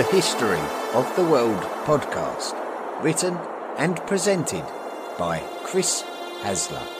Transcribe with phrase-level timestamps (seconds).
[0.00, 0.58] the History
[0.94, 2.54] of the World podcast,
[3.02, 3.36] written
[3.76, 4.64] and presented
[5.18, 6.04] by Chris
[6.40, 6.99] Hasler.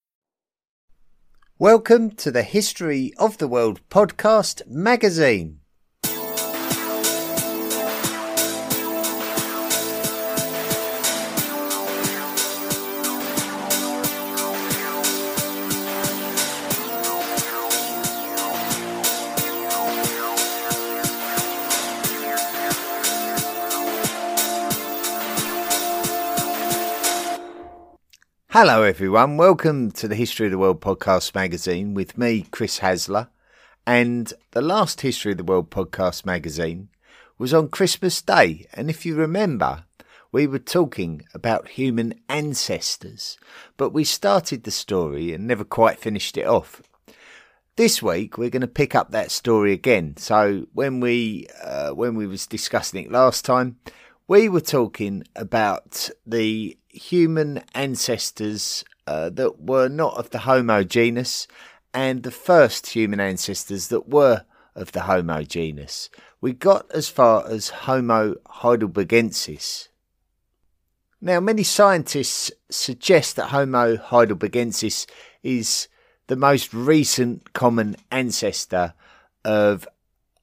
[1.61, 5.60] Welcome to the History of the World podcast magazine.
[28.53, 29.37] Hello, everyone.
[29.37, 33.29] Welcome to the History of the World podcast magazine with me, Chris Hasler.
[33.87, 36.89] And the last History of the World podcast magazine
[37.37, 38.67] was on Christmas Day.
[38.73, 39.85] And if you remember,
[40.33, 43.37] we were talking about human ancestors,
[43.77, 46.81] but we started the story and never quite finished it off.
[47.77, 50.17] This week we're going to pick up that story again.
[50.17, 53.77] So when we uh, when we was discussing it last time,
[54.31, 61.49] we were talking about the human ancestors uh, that were not of the Homo genus
[61.93, 66.09] and the first human ancestors that were of the Homo genus.
[66.39, 69.89] We got as far as Homo heidelbergensis.
[71.19, 75.07] Now, many scientists suggest that Homo heidelbergensis
[75.43, 75.89] is
[76.27, 78.93] the most recent common ancestor
[79.43, 79.85] of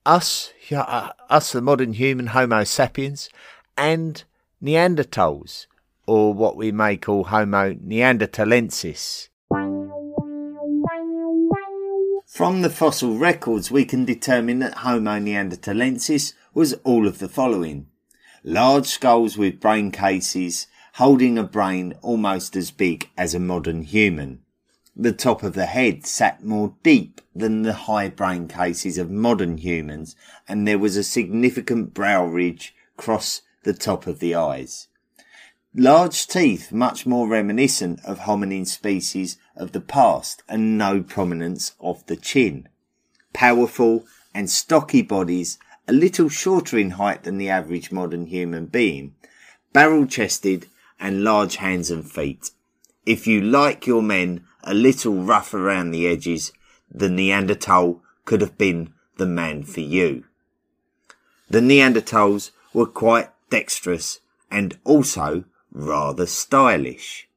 [0.04, 3.30] us, uh, us the modern human Homo sapiens,
[3.78, 4.24] and
[4.62, 5.66] Neanderthals,
[6.04, 9.28] or what we may call Homo neanderthalensis.
[12.26, 17.86] From the fossil records, we can determine that Homo neanderthalensis was all of the following
[18.44, 24.40] large skulls with brain cases holding a brain almost as big as a modern human.
[24.96, 29.58] The top of the head sat more deep than the high brain cases of modern
[29.58, 30.16] humans,
[30.48, 34.88] and there was a significant brow ridge across the top of the eyes.
[35.74, 42.06] Large teeth, much more reminiscent of hominin species of the past, and no prominence of
[42.06, 42.66] the chin.
[43.34, 49.14] Powerful and stocky bodies, a little shorter in height than the average modern human being,
[49.74, 50.66] barrel chested,
[50.98, 52.52] and large hands and feet.
[53.04, 56.52] If you like your men a little rough around the edges,
[56.90, 60.24] the Neanderthal could have been the man for you.
[61.50, 64.20] The Neanderthals were quite dexterous
[64.50, 67.28] and also rather stylish.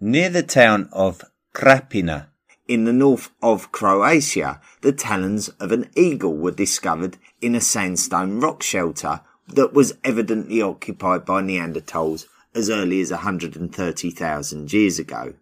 [0.00, 2.28] Near the town of Krapina,
[2.66, 8.40] in the north of Croatia, the talons of an eagle were discovered in a sandstone
[8.40, 15.34] rock shelter that was evidently occupied by Neanderthals as early as 130,000 years ago.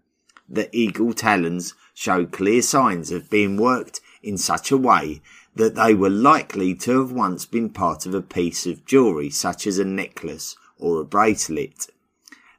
[0.49, 5.23] The eagle talons show clear signs of being worked in such a way
[5.55, 9.67] that they were likely to have once been part of a piece of jewellery such
[9.67, 11.87] as a necklace or a bracelet.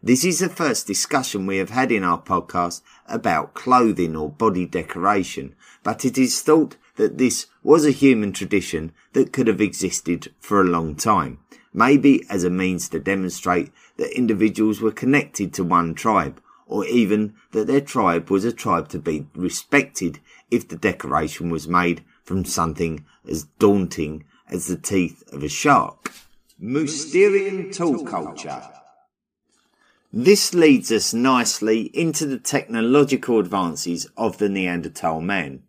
[0.01, 4.65] This is the first discussion we have had in our podcast about clothing or body
[4.65, 10.33] decoration, but it is thought that this was a human tradition that could have existed
[10.39, 11.39] for a long time,
[11.73, 17.33] maybe as a means to demonstrate that individuals were connected to one tribe, or even
[17.51, 20.19] that their tribe was a tribe to be respected
[20.51, 26.11] if the decoration was made from something as daunting as the teeth of a shark.
[26.61, 28.63] Mousterian tool culture.
[30.11, 35.63] This leads us nicely into the technological advances of the Neanderthal man.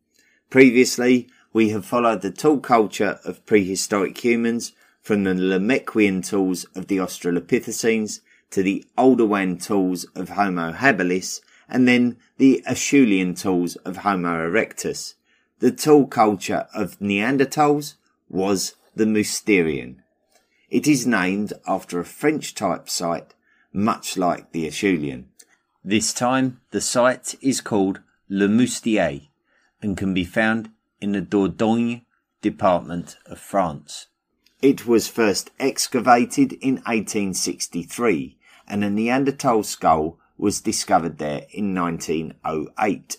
[0.50, 6.88] Previously, we have followed the tool culture of prehistoric humans from the Lomekwian tools of
[6.88, 8.20] the Australopithecines
[8.50, 15.14] to the Oldowan tools of Homo habilis and then the Acheulean tools of Homo erectus.
[15.64, 17.94] The tool culture of Neanderthals
[18.28, 20.02] was the Mousterian.
[20.68, 23.32] It is named after a French type site
[23.72, 25.24] much like the Acheulean.
[25.82, 29.22] This time, the site is called Le Moustier
[29.80, 30.68] and can be found
[31.00, 32.02] in the Dordogne
[32.42, 34.08] department of France.
[34.60, 38.36] It was first excavated in 1863
[38.68, 43.16] and a Neanderthal skull was discovered there in 1908.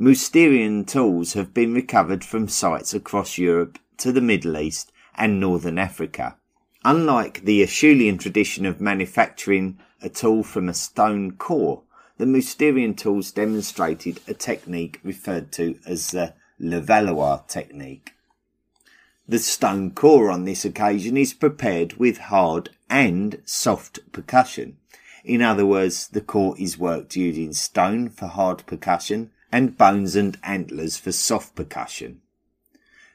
[0.00, 5.78] Mousterian tools have been recovered from sites across Europe to the Middle East and Northern
[5.78, 6.36] Africa.
[6.84, 11.84] Unlike the Acheulean tradition of manufacturing a tool from a stone core,
[12.18, 18.14] the Mousterian tools demonstrated a technique referred to as the Levallois technique.
[19.28, 24.76] The stone core on this occasion is prepared with hard and soft percussion.
[25.22, 30.36] In other words, the core is worked using stone for hard percussion and bones and
[30.42, 32.20] antlers for soft percussion.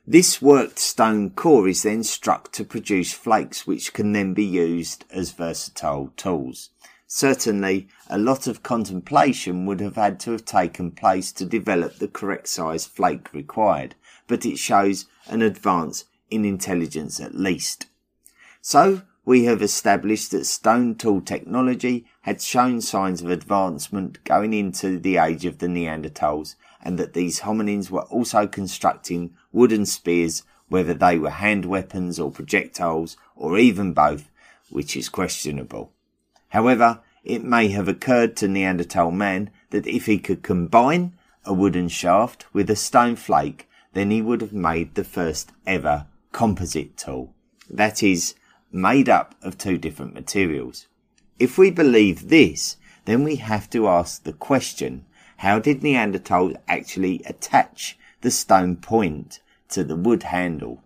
[0.08, 5.04] This worked stone core is then struck to produce flakes which can then be used
[5.12, 6.70] as versatile tools.
[7.08, 12.08] Certainly, a lot of contemplation would have had to have taken place to develop the
[12.08, 13.96] correct size flake required,
[14.26, 17.88] but it shows an advance in intelligence at least.
[18.62, 25.00] So, we have established that stone tool technology had shown signs of advancement going into
[25.00, 30.94] the age of the Neanderthals and that these hominins were also constructing wooden spears, whether
[30.94, 34.30] they were hand weapons or projectiles or even both,
[34.70, 35.92] which is questionable.
[36.50, 41.14] However, it may have occurred to Neanderthal man that if he could combine
[41.46, 46.06] a wooden shaft with a stone flake, then he would have made the first ever
[46.32, 47.34] composite tool.
[47.68, 48.36] That is,
[48.72, 50.86] made up of two different materials.
[51.40, 52.76] If we believe this,
[53.06, 55.06] then we have to ask the question,
[55.38, 59.40] how did Neanderthals actually attach the stone point
[59.70, 60.84] to the wood handle?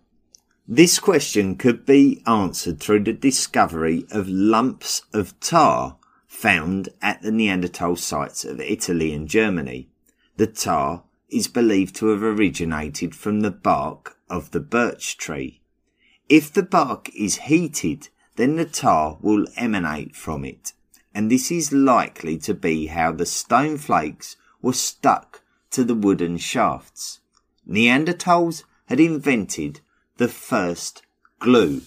[0.66, 7.32] This question could be answered through the discovery of lumps of tar found at the
[7.32, 9.88] Neanderthal sites of Italy and Germany.
[10.36, 15.60] The tar is believed to have originated from the bark of the birch tree.
[16.28, 20.72] If the bark is heated, then the tar will emanate from it,
[21.14, 26.36] and this is likely to be how the stone flakes were stuck to the wooden
[26.36, 27.20] shafts.
[27.68, 29.80] Neanderthals had invented
[30.16, 31.02] the first
[31.38, 31.82] glue.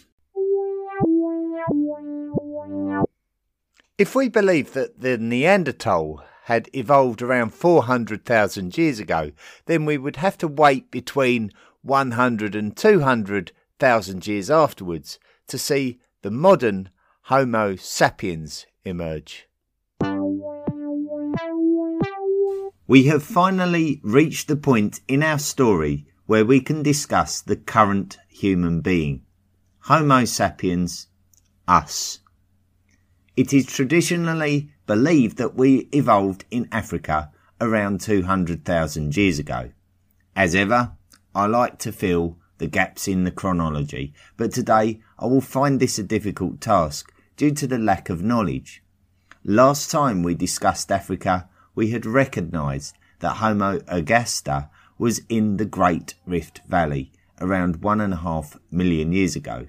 [3.98, 9.32] If we believe that the Neanderthal had evolved around 400,000 years ago,
[9.66, 11.52] then we would have to wait between
[11.82, 16.90] 100 and 200,000 years afterwards to see the modern
[17.24, 19.48] Homo sapiens emerge.
[22.88, 28.18] We have finally reached the point in our story where we can discuss the current
[28.30, 29.22] human being.
[29.82, 31.08] Homo sapiens,
[31.68, 32.20] us.
[33.36, 37.32] It is traditionally believed that we evolved in Africa
[37.62, 39.72] around 200,000 years ago.
[40.36, 40.94] As ever,
[41.36, 46.00] I like to fill the gaps in the chronology, but today I will find this
[46.00, 48.84] a difficult task due to the lack of knowledge.
[49.44, 56.16] Last time we discussed Africa, we had recognized that Homo ergaster was in the Great
[56.26, 59.68] Rift Valley around one and a half million years ago.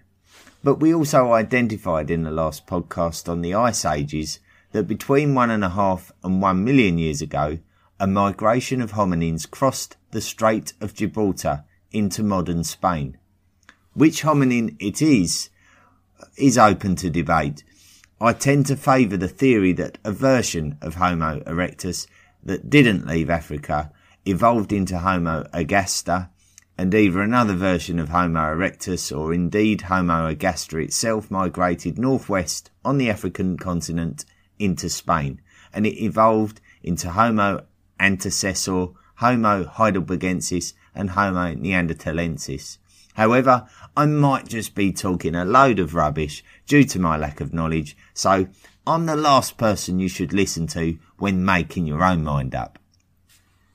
[0.64, 4.40] But we also identified in the last podcast on the Ice Ages
[4.72, 7.58] that between one and a half and one million years ago,
[8.00, 13.18] a migration of hominins crossed the Strait of Gibraltar into modern Spain.
[13.94, 15.50] Which hominin it is
[16.36, 17.64] is open to debate.
[18.20, 22.06] I tend to favour the theory that a version of Homo erectus
[22.42, 23.92] that didn't leave Africa
[24.24, 26.28] evolved into Homo ergaster
[26.76, 32.98] and either another version of Homo erectus or indeed Homo ergaster itself migrated northwest on
[32.98, 34.24] the African continent
[34.58, 35.40] into Spain
[35.72, 37.64] and it evolved into Homo
[38.00, 42.76] antecessor, Homo heidelbergensis, and Homo neanderthalensis.
[43.14, 47.54] However, I might just be talking a load of rubbish due to my lack of
[47.54, 48.48] knowledge, so
[48.86, 52.78] I'm the last person you should listen to when making your own mind up.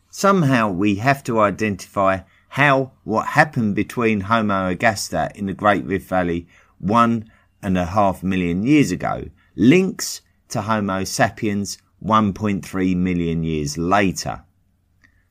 [0.09, 6.07] Somehow we have to identify how what happened between Homo ergaster in the Great Rift
[6.07, 7.31] Valley one
[7.63, 14.43] and a half million years ago links to Homo sapiens 1.3 million years later.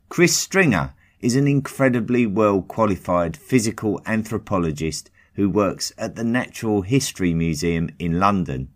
[0.09, 7.33] Chris Stringer is an incredibly well qualified physical anthropologist who works at the Natural History
[7.33, 8.69] Museum in London.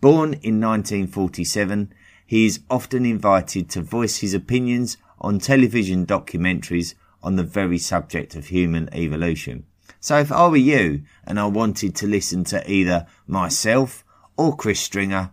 [0.00, 1.92] Born in 1947,
[2.26, 8.36] he is often invited to voice his opinions on television documentaries on the very subject
[8.36, 9.64] of human evolution.
[9.98, 14.04] So if I were you and I wanted to listen to either myself
[14.36, 15.32] or Chris Stringer,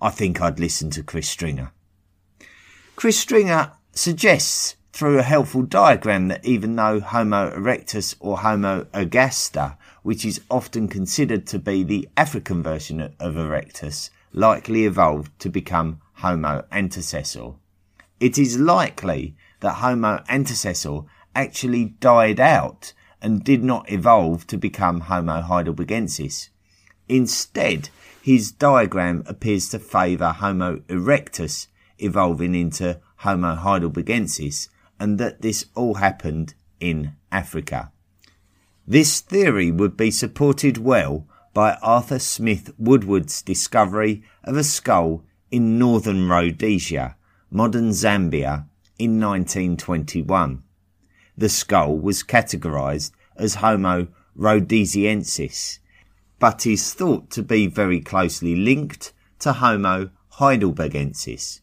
[0.00, 1.72] I think I'd listen to Chris Stringer.
[2.96, 9.76] Chris Stringer suggests through a helpful diagram that even though Homo erectus or Homo ergaster,
[10.02, 16.00] which is often considered to be the African version of erectus, likely evolved to become
[16.14, 17.56] Homo antecessor.
[18.20, 25.00] It is likely that Homo antecessor actually died out and did not evolve to become
[25.00, 26.48] Homo heidelbergensis.
[27.06, 27.90] Instead,
[28.22, 31.66] his diagram appears to favour Homo erectus
[31.98, 37.92] evolving into Homo heidelbergensis and that this all happened in Africa.
[38.86, 45.78] This theory would be supported well by Arthur Smith Woodward's discovery of a skull in
[45.78, 47.16] northern Rhodesia,
[47.50, 48.66] modern Zambia,
[48.98, 50.62] in 1921.
[51.36, 55.78] The skull was categorized as Homo rhodesiensis,
[56.38, 61.60] but is thought to be very closely linked to Homo heidelbergensis.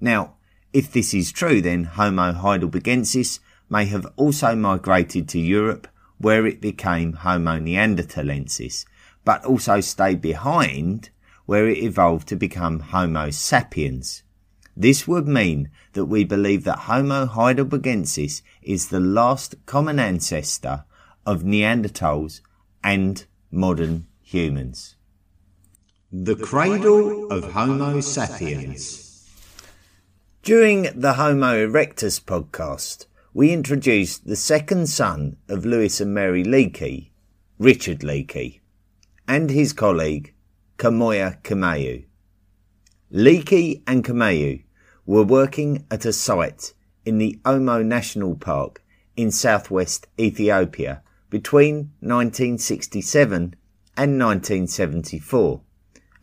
[0.00, 0.35] Now,
[0.76, 3.38] if this is true, then Homo heidelbergensis
[3.70, 8.84] may have also migrated to Europe where it became Homo neanderthalensis,
[9.24, 11.08] but also stayed behind
[11.46, 14.22] where it evolved to become Homo sapiens.
[14.76, 20.84] This would mean that we believe that Homo heidelbergensis is the last common ancestor
[21.24, 22.42] of Neanderthals
[22.84, 24.96] and modern humans.
[26.12, 29.05] The cradle of Homo sapiens.
[30.46, 37.10] During the Homo erectus podcast, we introduced the second son of Lewis and Mary Leakey,
[37.58, 38.60] Richard Leakey,
[39.26, 40.34] and his colleague,
[40.78, 42.04] Kamoya Kimeu.
[43.12, 44.62] Leakey and Kimeu
[45.04, 46.74] were working at a site
[47.04, 48.84] in the Omo National Park
[49.16, 53.34] in southwest Ethiopia between 1967
[53.96, 55.60] and 1974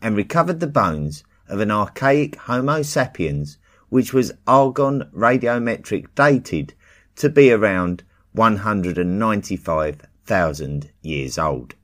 [0.00, 6.74] and recovered the bones of an archaic Homo sapiens which was argon radiometric dated
[7.16, 11.74] to be around 195,000 years old.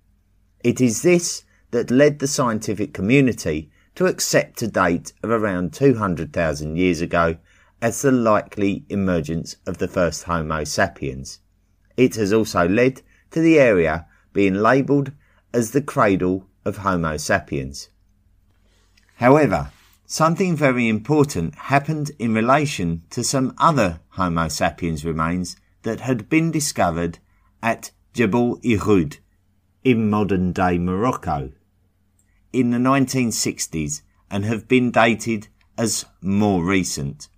[0.64, 6.76] It is this that led the scientific community to accept a date of around 200,000
[6.76, 7.36] years ago
[7.82, 11.40] as the likely emergence of the first Homo sapiens.
[11.96, 15.12] It has also led to the area being labelled
[15.52, 17.88] as the cradle of Homo sapiens.
[19.16, 19.70] However,
[20.12, 26.50] Something very important happened in relation to some other Homo sapiens remains that had been
[26.50, 27.20] discovered
[27.62, 29.18] at Jebel Irhoud
[29.84, 31.52] in modern day Morocco
[32.52, 35.46] in the 1960s and have been dated
[35.78, 37.28] as more recent.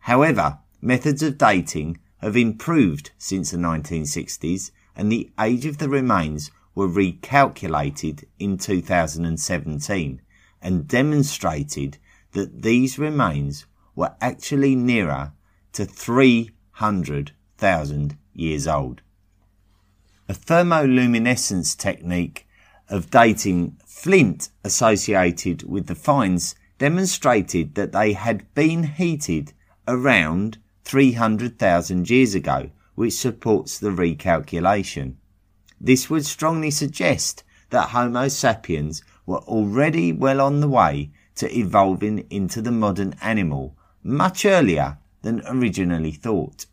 [0.00, 6.50] However, methods of dating have improved since the 1960s and the age of the remains
[6.74, 10.20] were recalculated in 2017
[10.60, 11.96] and demonstrated
[12.38, 13.66] that these remains
[13.96, 15.32] were actually nearer
[15.72, 19.02] to 300,000 years old.
[20.28, 22.46] A thermoluminescence technique
[22.88, 29.52] of dating flint associated with the finds demonstrated that they had been heated
[29.88, 35.16] around 300,000 years ago, which supports the recalculation.
[35.80, 42.26] This would strongly suggest that Homo sapiens were already well on the way to evolving
[42.30, 46.66] into the modern animal much earlier than originally thought.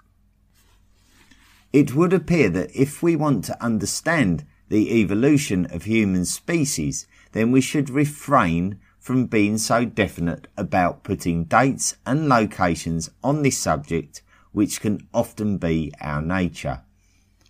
[1.74, 7.52] It would appear that if we want to understand the evolution of human species, then
[7.52, 14.22] we should refrain from being so definite about putting dates and locations on this subject,
[14.52, 16.82] which can often be our nature.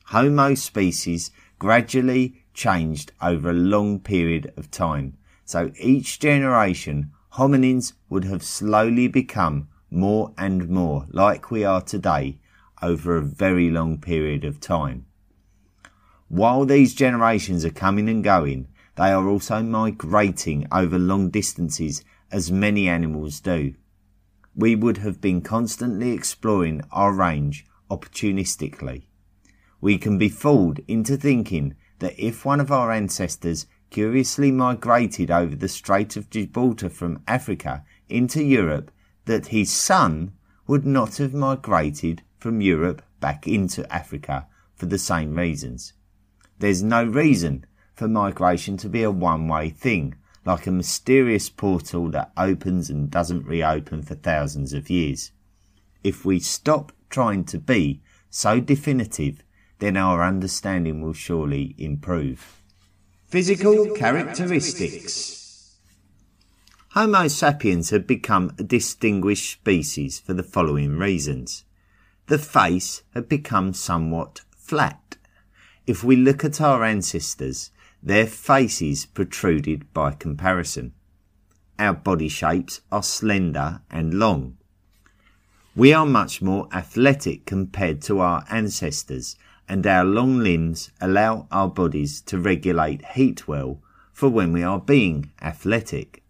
[0.05, 8.23] Homo species gradually changed over a long period of time, so each generation, hominins would
[8.25, 12.39] have slowly become more and more like we are today
[12.81, 15.05] over a very long period of time.
[16.27, 22.51] While these generations are coming and going, they are also migrating over long distances as
[22.51, 23.75] many animals do.
[24.55, 29.03] We would have been constantly exploring our range opportunistically.
[29.79, 35.55] We can be fooled into thinking that if one of our ancestors curiously migrated over
[35.55, 38.91] the Strait of Gibraltar from Africa into Europe
[39.23, 40.33] that his son
[40.67, 45.93] would not have migrated from Europe back into Africa for the same reasons.
[46.59, 52.09] There's no reason for migration to be a one way thing, like a mysterious portal
[52.09, 55.31] that opens and doesn't reopen for thousands of years.
[56.03, 59.41] If we stop trying to be so definitive,
[59.79, 62.54] then our understanding will surely improve.
[63.35, 65.75] Physical characteristics.
[66.91, 71.65] Homo sapiens had become a distinguished species for the following reasons.
[72.27, 75.17] The face had become somewhat flat.
[75.85, 80.93] If we look at our ancestors, their faces protruded by comparison.
[81.77, 84.55] Our body shapes are slender and long.
[85.75, 89.35] We are much more athletic compared to our ancestors,
[89.67, 93.81] and our long limbs allow our bodies to regulate heat well
[94.13, 96.23] for when we are being athletic.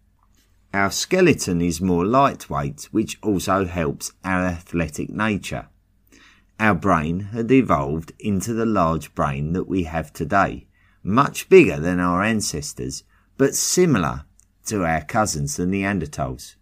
[0.72, 5.68] Our skeleton is more lightweight, which also helps our athletic nature.
[6.58, 10.66] Our brain had evolved into the large brain that we have today,
[11.02, 13.04] much bigger than our ancestors,
[13.36, 14.24] but similar
[14.66, 16.56] to our cousins, the Neanderthals.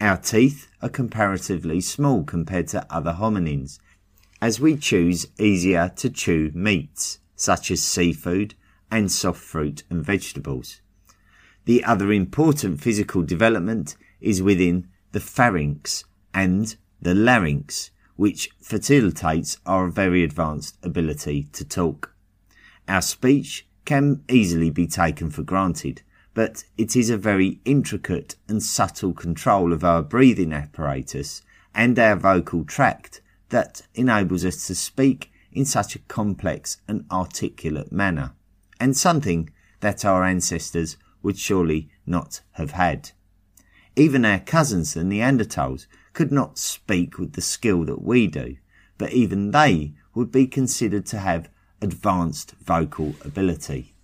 [0.00, 3.78] Our teeth are comparatively small compared to other hominins,
[4.40, 8.54] as we choose easier to chew meats, such as seafood
[8.90, 10.80] and soft fruit and vegetables.
[11.66, 19.88] The other important physical development is within the pharynx and the larynx, which facilitates our
[19.88, 22.14] very advanced ability to talk.
[22.88, 26.02] Our speech can easily be taken for granted,
[26.34, 31.42] but it is a very intricate and subtle control of our breathing apparatus
[31.74, 33.20] and our vocal tract
[33.50, 38.32] that enables us to speak in such a complex and articulate manner,
[38.80, 43.10] and something that our ancestors would surely not have had.
[43.96, 48.56] Even our cousins, the Neanderthals, could not speak with the skill that we do,
[48.98, 51.48] but even they would be considered to have
[51.82, 53.94] advanced vocal ability.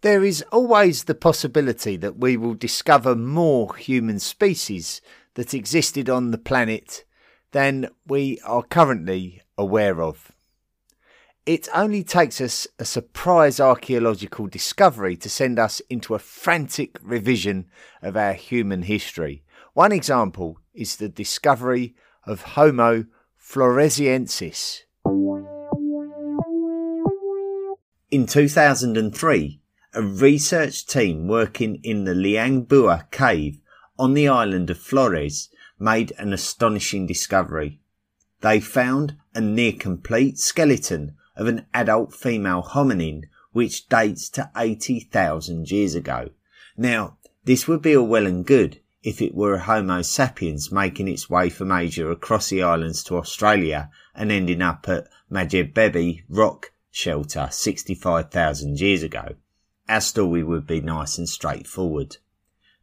[0.00, 5.00] There is always the possibility that we will discover more human species
[5.34, 7.04] that existed on the planet
[7.52, 10.32] than we are currently aware of.
[11.46, 17.66] It only takes us a surprise archaeological discovery to send us into a frantic revision
[18.02, 19.44] of our human history.
[19.72, 21.94] One example is the discovery
[22.26, 23.06] of Homo
[23.40, 24.82] floresiensis.
[28.10, 29.60] In 2003,
[29.94, 33.58] a research team working in the Liang Bua cave
[33.98, 37.80] on the island of Flores made an astonishing discovery.
[38.40, 45.70] They found a near complete skeleton of an adult female hominin which dates to 80,000
[45.70, 46.30] years ago.
[46.76, 51.08] Now, this would be all well and good if it were a Homo sapiens making
[51.08, 56.72] its way from Asia across the islands to Australia and ending up at Madjedbebe rock
[56.90, 59.34] shelter 65,000 years ago
[59.88, 62.18] our story would be nice and straightforward.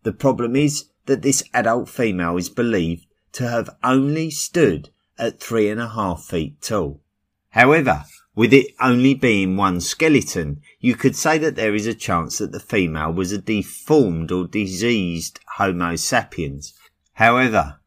[0.04, 5.70] The problem is that this adult female is believed to have only stood at three
[5.70, 7.02] and a half feet tall.
[7.50, 12.39] However, with it only being one skeleton, you could say that there is a chance
[12.39, 16.74] that the female was a deformed or diseased Homo sapiens.
[17.13, 17.80] However,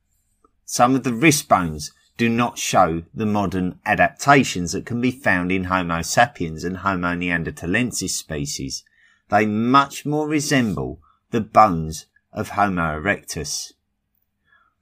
[0.65, 5.53] some of the wrist bones do not show the modern adaptations that can be found
[5.53, 8.85] in Homo sapiens and Homo neanderthalensis species
[9.29, 11.01] they much more resemble
[11.31, 12.07] the bones
[12.39, 13.73] of Homo erectus.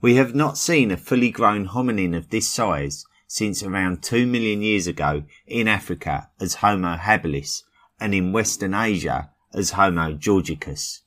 [0.02, 4.60] We have not seen a fully grown hominin of this size since around 2 million
[4.60, 7.62] years ago in Africa as Homo habilis
[7.98, 11.00] and in Western Asia as Homo georgicus.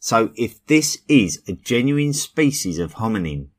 [0.00, 3.50] So if this is a genuine species of hominin,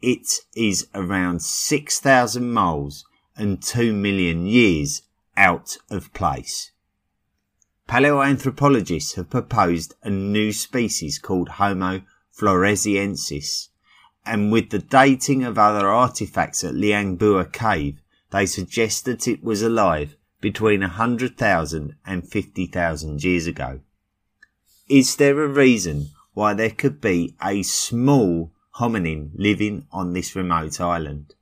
[0.00, 3.04] it is around 6,000 miles
[3.36, 5.02] and 2 million years
[5.36, 6.70] out of place.
[7.88, 12.02] Paleoanthropologists have proposed a new species called Homo
[12.36, 13.68] floresiensis,
[14.24, 19.44] and with the dating of other artifacts at Liang Bua Cave, they suggest that it
[19.44, 23.80] was alive between 100,000 and 50,000 years ago.
[24.88, 30.80] Is there a reason why there could be a small hominin living on this remote
[30.80, 31.34] island?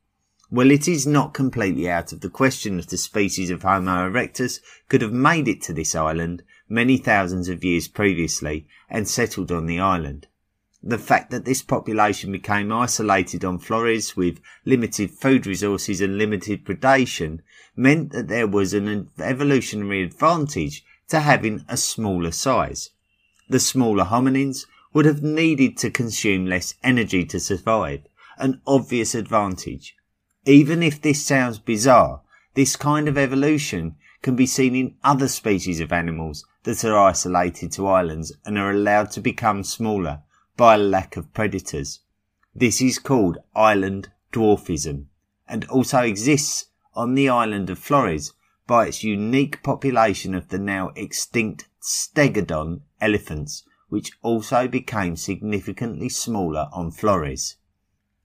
[0.55, 4.61] Well, it is not completely out of the question that a species of Homo erectus
[4.91, 9.65] could have made it to this island many thousands of years previously and settled on
[9.65, 10.27] the island.
[10.83, 16.67] The fact that this population became isolated on Flores with limited food resources and limited
[16.67, 17.38] predation
[17.75, 22.91] meant that there was an evolutionary advantage to having a smaller size.
[23.49, 28.03] The smaller hominins would have needed to consume less energy to survive,
[28.37, 29.97] an obvious advantage.
[30.45, 32.21] Even if this sounds bizarre,
[32.55, 37.71] this kind of evolution can be seen in other species of animals that are isolated
[37.73, 40.23] to islands and are allowed to become smaller
[40.57, 42.01] by a lack of predators.
[42.55, 45.07] This is called island dwarfism
[45.49, 48.33] and also exists on the island of Flores
[48.67, 56.69] by its unique population of the now extinct stegodon elephants, which also became significantly smaller
[56.73, 57.57] on Flores.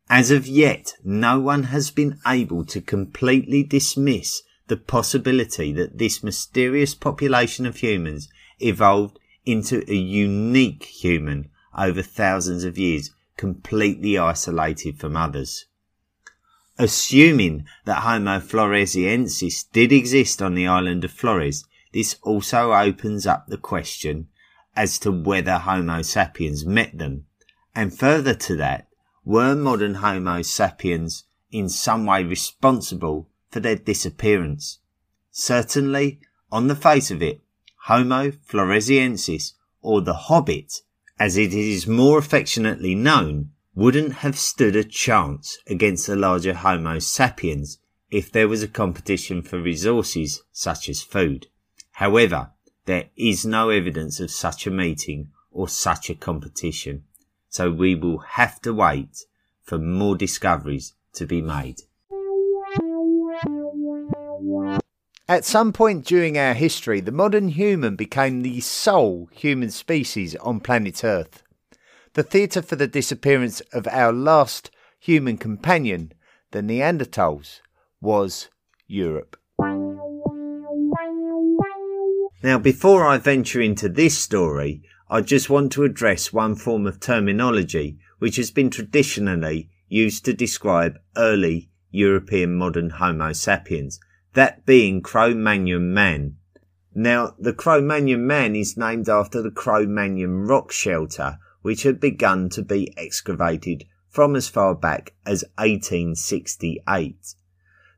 [0.10, 6.24] As of yet, no one has been able to completely dismiss the possibility that this
[6.24, 15.00] mysterious population of humans evolved into a unique human over thousands of years, completely isolated
[15.00, 15.66] from others.
[16.78, 23.48] Assuming that Homo floresiensis did exist on the island of Flores, this also opens up
[23.48, 24.28] the question
[24.76, 27.26] as to whether Homo sapiens met them.
[27.76, 28.87] And further to that,
[29.28, 34.80] were modern Homo sapiens in some way responsible for their disappearance?
[35.32, 37.42] Certainly, on the face of it,
[37.88, 40.82] Homo floresiensis, or the Hobbit,
[41.20, 46.98] as it is more affectionately known, wouldn't have stood a chance against the larger Homo
[47.00, 51.48] sapiens if there was a competition for resources such as food.
[51.92, 52.52] However,
[52.86, 57.04] there is no evidence of such a meeting or such a competition,
[57.50, 59.26] so we will have to wait
[59.64, 61.82] for more discoveries to be made.
[65.30, 70.62] At some point during our history, the modern human became the sole human species on
[70.62, 71.44] planet Earth.
[72.14, 76.14] The theatre for the disappearance of our last human companion,
[76.52, 77.60] the Neanderthals,
[78.00, 78.48] was
[78.88, 79.36] Europe.
[82.42, 87.00] Now, before I venture into this story, I just want to address one form of
[87.00, 94.00] terminology which has been traditionally used to describe early European modern Homo sapiens,
[94.34, 96.36] that being Cro-Magnon man.
[96.94, 102.62] Now, the Cro-Magnon man is named after the Cro-Magnon rock shelter, which had begun to
[102.62, 107.36] be excavated from as far back as 1868.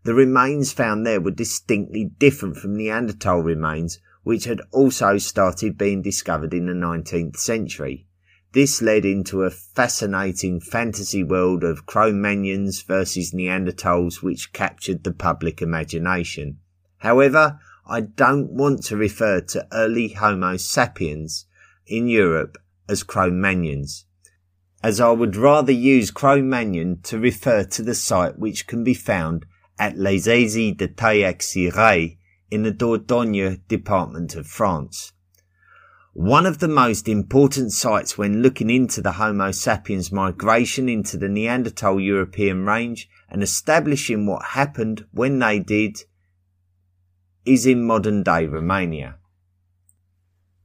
[0.03, 6.03] The remains found there were distinctly different from Neanderthal remains, which had also started being
[6.03, 8.05] discovered in the 19th century.
[8.51, 15.63] This led into a fascinating fantasy world of Cro-Magnons versus Neanderthals which captured the public
[15.63, 16.59] imagination.
[16.97, 21.47] However, I don't want to refer to early Homo sapiens
[21.87, 24.03] in Europe as Cro-Magnons,
[24.83, 29.47] as I would rather use Cro-Magnon to refer to the site which can be found
[29.79, 32.18] at Les Eyzies-de-Tayac-Sireuil
[32.51, 35.13] in the Dordogne department of France.
[36.13, 41.29] One of the most important sites when looking into the Homo sapiens migration into the
[41.29, 46.03] Neanderthal European range and establishing what happened when they did
[47.45, 49.17] is in modern day Romania.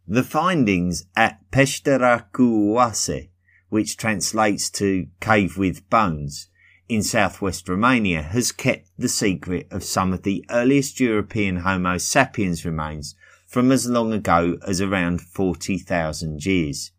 [0.08, 3.28] The findings at Peștera cu Oase,
[3.68, 6.48] which translates to cave with bones,
[6.88, 12.64] in southwest Romania has kept the secret of some of the earliest European Homo sapiens
[12.64, 13.14] remains
[13.46, 16.92] from as long ago as around 40,000 years.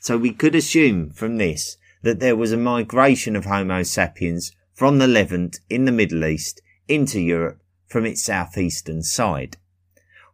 [0.00, 4.98] So we could assume from this that there was a migration of Homo sapiens from
[4.98, 9.56] the Levant in the Middle East into Europe from its southeastern side.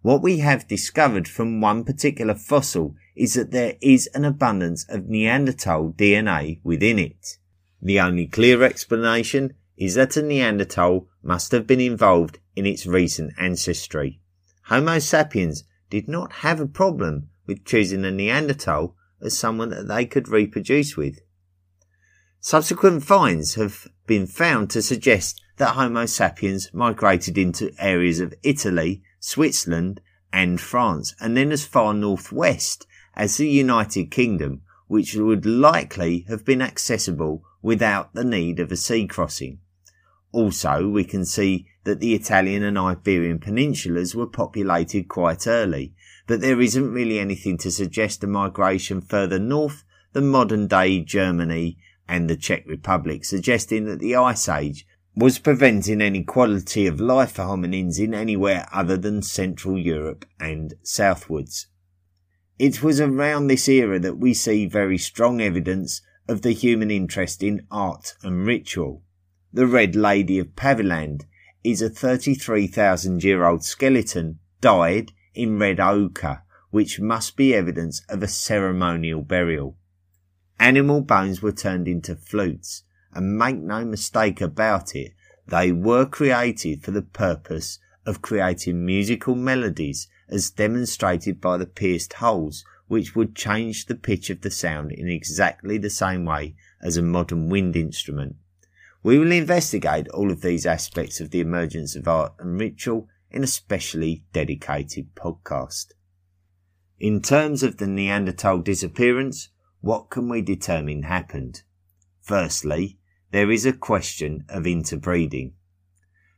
[0.03, 5.09] What we have discovered from one particular fossil is that there is an abundance of
[5.09, 7.39] Neanderthal DNA within it.
[7.85, 13.35] The only clear explanation is that a Neanderthal must have been involved in its recent
[13.37, 14.23] ancestry.
[14.69, 20.07] Homo sapiens did not have a problem with choosing a Neanderthal as someone that they
[20.07, 21.21] could reproduce with.
[22.41, 29.03] Subsequent finds have been found to suggest that Homo sapiens migrated into areas of Italy,
[29.21, 30.01] Switzerland,
[30.33, 36.47] and France, and then as far northwest as the United Kingdom, which would likely have
[36.47, 39.59] been accessible without the need of a sea crossing.
[40.33, 45.95] Also, we can see that the Italian and Iberian peninsulas were populated quite early,
[46.27, 51.79] but there isn't really anything to suggest a migration further north than modern day Germany
[52.07, 57.33] and the Czech Republic, suggesting that the Ice Age was preventing any quality of life
[57.33, 61.69] for hominins in anywhere other than Central Europe and southwards.
[62.59, 67.43] It was around this era that we see very strong evidence of the human interest
[67.43, 69.03] in art and ritual.
[69.53, 71.27] The Red Lady of Paviland
[71.63, 78.23] is a 33,000 year old skeleton dyed in red ochre, which must be evidence of
[78.23, 79.77] a ceremonial burial.
[80.59, 85.13] Animal bones were turned into flutes, and make no mistake about it,
[85.47, 92.15] they were created for the purpose of creating musical melodies as demonstrated by the pierced
[92.15, 96.97] holes which would change the pitch of the sound in exactly the same way as
[96.97, 98.37] a modern wind instrument.
[99.03, 103.43] We will investigate all of these aspects of the emergence of art and ritual in
[103.43, 105.93] a specially dedicated podcast.
[106.99, 109.49] In terms of the Neanderthal disappearance,
[109.81, 111.63] what can we determine happened?
[112.23, 112.99] Firstly,
[113.31, 115.55] there is a question of interbreeding.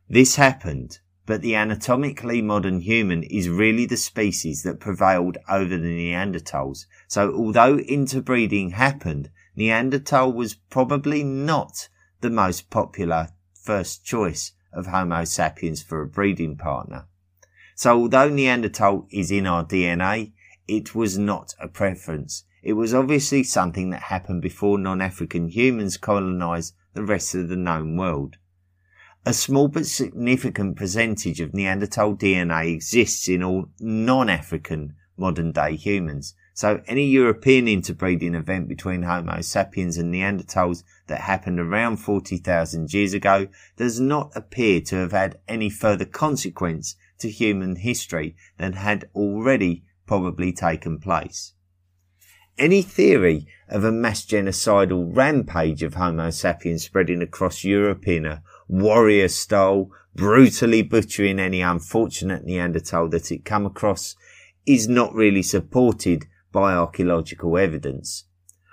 [0.08, 6.12] This happened but the anatomically modern human is really the species that prevailed over the
[6.12, 6.86] Neanderthals.
[7.08, 11.88] So although interbreeding happened, Neanderthal was probably not
[12.20, 17.06] the most popular first choice of Homo sapiens for a breeding partner.
[17.74, 20.32] So although Neanderthal is in our DNA,
[20.68, 22.44] it was not a preference.
[22.62, 27.96] It was obviously something that happened before non-African humans colonized the rest of the known
[27.96, 28.36] world.
[29.28, 36.36] A small but significant percentage of Neanderthal DNA exists in all non-African modern day humans.
[36.54, 43.14] So any European interbreeding event between Homo sapiens and Neanderthals that happened around 40,000 years
[43.14, 49.10] ago does not appear to have had any further consequence to human history than had
[49.12, 51.52] already probably taken place.
[52.58, 58.42] Any theory of a mass genocidal rampage of Homo sapiens spreading across Europe in a
[58.68, 64.16] warrior style, brutally butchering any unfortunate Neanderthal that it come across
[64.64, 68.24] is not really supported by archaeological evidence.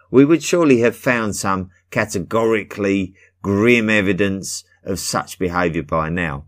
[0.10, 6.46] We would surely have found some categorically grim evidence of such behaviour by now.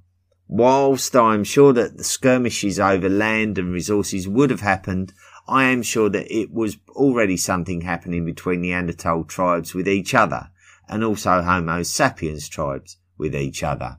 [0.48, 5.14] Whilst I am sure that the skirmishes over land and resources would have happened,
[5.48, 10.50] I am sure that it was already something happening between Neanderthal tribes with each other
[10.88, 13.98] and also Homo sapiens tribes with each other.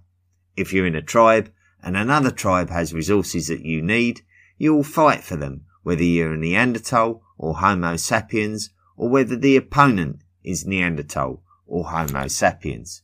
[0.57, 1.53] If you're in a tribe
[1.83, 4.23] and another tribe has resources that you need,
[4.59, 9.57] you will fight for them, whether you're a Neanderthal or Homo sapiens, or whether the
[9.57, 13.03] opponent is Neanderthal or Homo sapiens.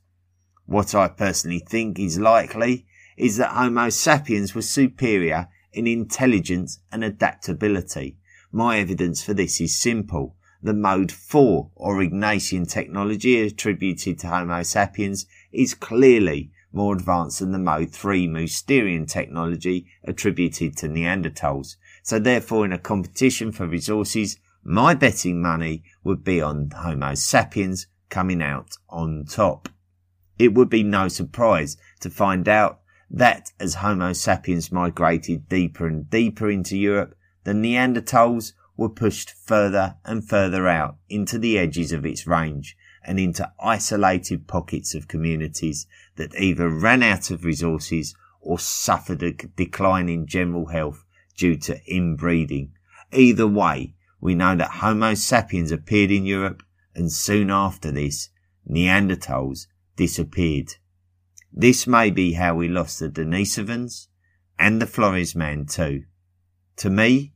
[0.67, 7.05] What I personally think is likely is that Homo sapiens was superior in intelligence and
[7.05, 8.19] adaptability.
[8.51, 10.37] My evidence for this is simple.
[10.65, 17.51] The mode 4 or Aurignacian technology attributed to Homo sapiens is clearly more advanced than
[17.51, 21.77] the mode 3 Mousterian technology attributed to Neanderthals.
[22.05, 27.89] So therefore in a competition for resources, my betting money would be on Homo sapiens
[28.09, 29.69] coming out on top.
[30.39, 36.09] It would be no surprise to find out that as Homo sapiens migrated deeper and
[36.09, 42.07] deeper into Europe, the Neanderthals were pushed further and further out into the edges of
[42.07, 48.59] its range and into isolated pockets of communities that either ran out of resources or
[48.59, 51.05] suffered a decline in general health
[51.37, 52.73] due to inbreeding.
[53.13, 56.63] Either way, we know that Homo sapiens appeared in Europe
[56.95, 58.29] and soon after this,
[58.69, 60.75] Neanderthals disappeared.
[61.53, 64.09] This may be how we lost the Denisovans
[64.59, 66.05] and the Flores man too.
[66.77, 67.32] To me,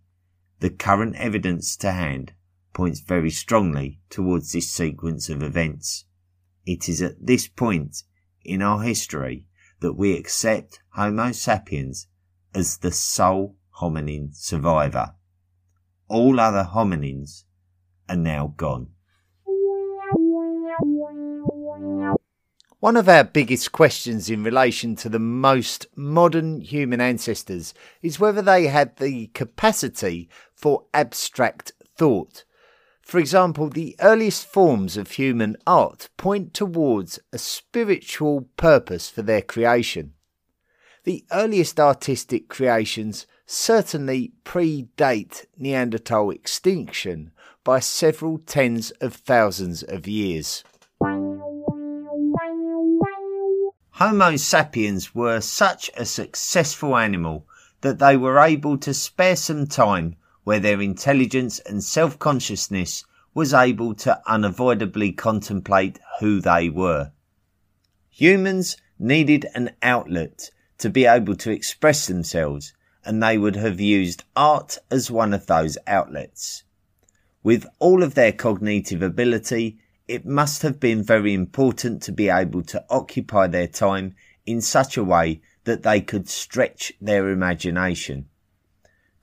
[0.61, 2.33] the current evidence to hand
[2.73, 6.05] points very strongly towards this sequence of events.
[6.64, 8.03] It is at this point
[8.45, 9.47] in our history
[9.81, 12.07] that we accept Homo sapiens
[12.55, 15.14] as the sole hominin survivor.
[16.09, 17.45] All other hominins
[18.09, 18.88] are now gone.
[22.79, 28.42] One of our biggest questions in relation to the most modern human ancestors is whether
[28.42, 32.45] they had the capacity for abstract thought.
[33.03, 39.42] For example, the earliest forms of human art point towards a spiritual purpose for their
[39.42, 40.14] creation.
[41.05, 47.31] The earliest artistic creations certainly predate Neanderthal extinction
[47.62, 50.64] by several tens of thousands of years.
[53.90, 57.47] Homo sapiens were such a successful animal
[57.83, 63.04] that they were able to spare some time where their intelligence and self-consciousness
[63.35, 67.11] was able to unavoidably contemplate who they were.
[68.11, 72.72] Humans needed an outlet to be able to express themselves
[73.04, 76.62] and they would have used art as one of those outlets.
[77.42, 82.62] With all of their cognitive ability, it must have been very important to be able
[82.62, 84.14] to occupy their time
[84.46, 88.28] in such a way that they could stretch their imagination.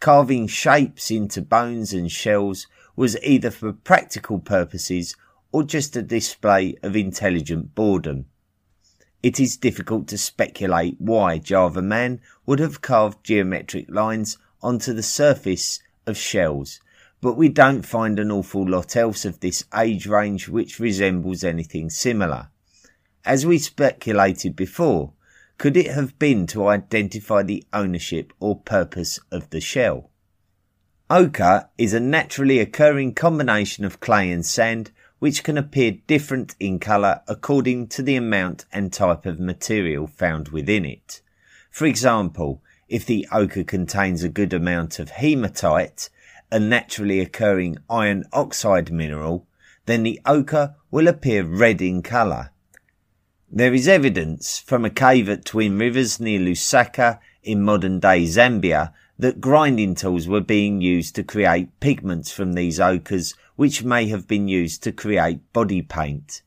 [0.04, 5.16] Carving shapes into bones and shells was either for practical purposes
[5.54, 8.26] or just a display of intelligent boredom.
[9.22, 15.02] It is difficult to speculate why Java Man would have carved geometric lines onto the
[15.02, 16.82] surface of shells,
[17.22, 21.90] but we don't find an awful lot else of this age range which resembles anything
[21.90, 22.50] similar.
[23.24, 25.14] As we speculated before,
[25.58, 30.10] could it have been to identify the ownership or purpose of the shell?
[31.10, 36.80] Ochre is a naturally occurring combination of clay and sand which can appear different in
[36.80, 41.22] colour according to the amount and type of material found within it.
[41.70, 46.10] For example, if the ochre contains a good amount of hematite,
[46.52, 49.48] a naturally occurring iron oxide mineral,
[49.86, 52.52] then the ochre will appear red in colour.
[53.56, 58.94] There is evidence from a cave at Twin Rivers near Lusaka in modern day Zambia
[59.20, 64.28] that grinding tools were being used to create pigments from these ochres which may have
[64.28, 66.42] been used to create body paint.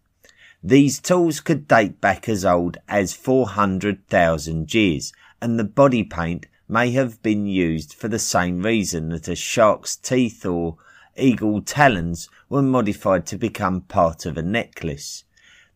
[0.64, 6.90] These tools could date back as old as 400,000 years and the body paint may
[6.90, 10.76] have been used for the same reason that a shark's teeth or
[11.16, 15.22] eagle talons were modified to become part of a necklace.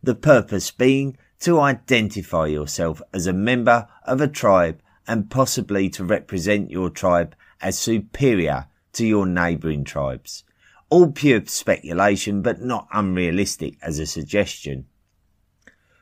[0.03, 6.03] The purpose being to identify yourself as a member of a tribe and possibly to
[6.03, 10.43] represent your tribe as superior to your neighbouring tribes.
[10.89, 14.85] All pure speculation, but not unrealistic as a suggestion.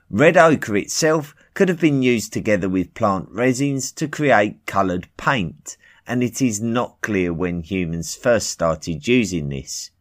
[0.09, 5.77] Red ochre itself could have been used together with plant resins to create coloured paint,
[6.07, 9.91] and it is not clear when humans first started using this.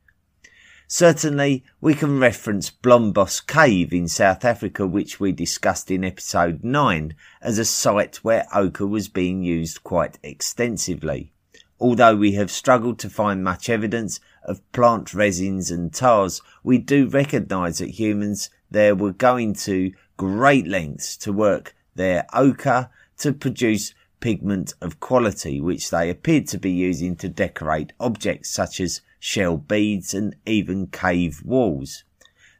[0.90, 7.14] Certainly, we can reference Blombos Cave in South Africa, which we discussed in episode 9,
[7.42, 11.30] as a site where ochre was being used quite extensively.
[11.78, 17.06] Although we have struggled to find much evidence of plant resins and tars, we do
[17.06, 23.92] recognise that humans there were going to great lengths to work their ochre to produce
[24.20, 29.56] pigment of quality, which they appeared to be using to decorate objects such as shell
[29.56, 32.04] beads and even cave walls.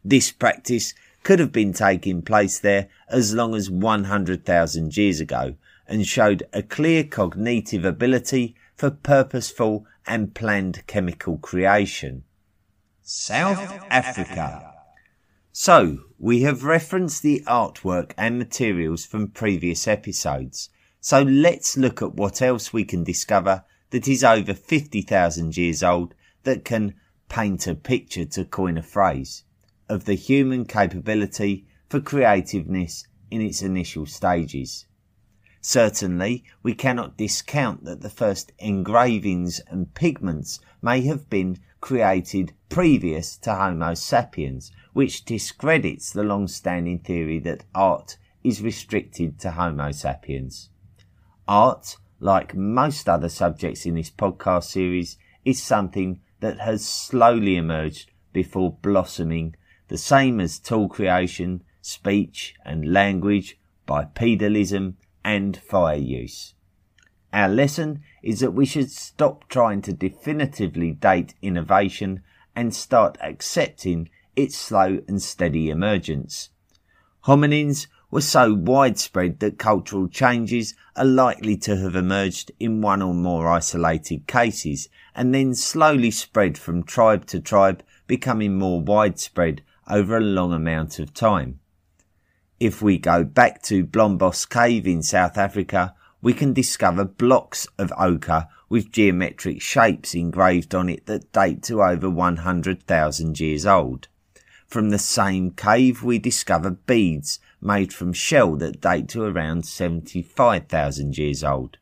[0.04, 5.54] This practice could have been taking place there as long as 100,000 years ago
[5.86, 12.24] and showed a clear cognitive ability for purposeful and planned chemical creation.
[13.02, 14.74] South Africa.
[15.52, 20.70] So, we have referenced the artwork and materials from previous episodes.
[21.00, 26.14] So let's look at what else we can discover that is over 50,000 years old
[26.48, 26.94] that can
[27.28, 29.44] paint a picture to coin a phrase
[29.86, 34.86] of the human capability for creativeness in its initial stages.
[35.60, 43.36] Certainly, we cannot discount that the first engravings and pigments may have been created previous
[43.36, 49.90] to Homo sapiens, which discredits the long standing theory that art is restricted to Homo
[49.90, 50.70] sapiens.
[51.46, 58.10] Art, like most other subjects in this podcast series, is something that has slowly emerged
[58.32, 59.56] before blossoming,
[59.88, 66.54] the same as tool creation, speech and language, bipedalism, and fire use.
[67.32, 72.22] Our lesson is that we should stop trying to definitively date innovation
[72.56, 76.50] and start accepting its slow and steady emergence.
[77.24, 83.12] Hominins were so widespread that cultural changes are likely to have emerged in one or
[83.12, 90.16] more isolated cases and then slowly spread from tribe to tribe, becoming more widespread over
[90.16, 91.58] a long amount of time.
[92.58, 97.92] If we go back to Blombos Cave in South Africa, we can discover blocks of
[97.96, 104.08] ochre with geometric shapes engraved on it that date to over 100,000 years old.
[104.66, 111.18] From the same cave, we discover beads made from shell that date to around 75,000
[111.18, 111.78] years old.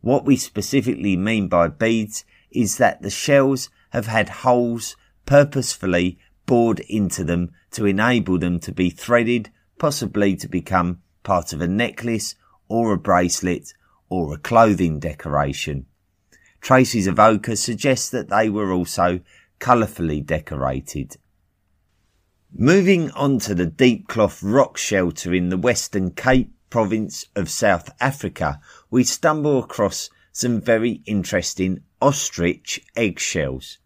[0.00, 6.80] What we specifically mean by beads is that the shells have had holes purposefully bored
[6.80, 12.34] into them to enable them to be threaded, possibly to become part of a necklace
[12.68, 13.74] or a bracelet
[14.08, 15.86] or a clothing decoration.
[16.60, 19.20] Traces of ochre suggest that they were also
[19.58, 21.16] colourfully decorated.
[22.52, 28.60] Moving on to the Diepkloof rock shelter in the Western Cape province of South Africa,
[28.90, 33.78] we stumble across some very interesting ostrich eggshells.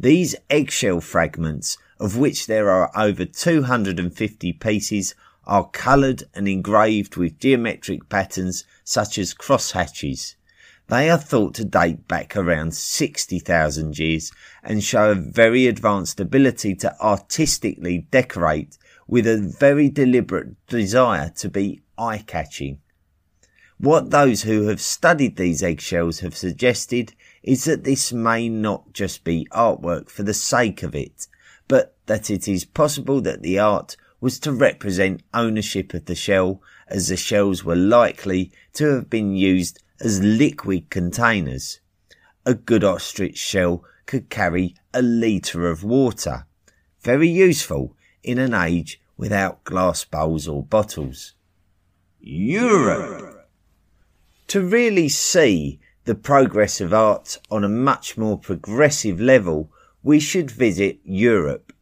[0.00, 7.38] These eggshell fragments, of which there are over 250 pieces, are coloured and engraved with
[7.38, 10.34] geometric patterns such as crosshatches.
[10.88, 14.32] They are thought to date back around 60,000 years
[14.62, 21.50] and show a very advanced ability to artistically decorate with a very deliberate desire to
[21.50, 22.78] be eye catching.
[23.76, 27.12] What those who have studied these eggshells have suggested
[27.42, 31.26] is that this may not just be artwork for the sake of it,
[31.68, 36.62] but that it is possible that the art was to represent ownership of the shell
[36.88, 41.80] as the shells were likely to have been used as liquid containers.
[42.46, 46.46] A good ostrich shell could carry a litre of water.
[47.00, 51.34] Very useful in an age without glass bowls or bottles.
[52.20, 53.48] Europe!
[54.48, 59.70] To really see the progress of art on a much more progressive level,
[60.02, 61.72] we should visit Europe.